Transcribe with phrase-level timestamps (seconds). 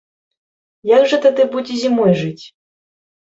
[0.97, 2.45] Як жа тады будзе зімой жыць?